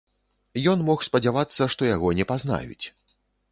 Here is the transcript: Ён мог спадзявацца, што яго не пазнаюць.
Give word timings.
Ён 0.71 0.81
мог 0.87 1.03
спадзявацца, 1.09 1.69
што 1.75 1.81
яго 1.93 2.09
не 2.23 2.29
пазнаюць. 2.35 2.85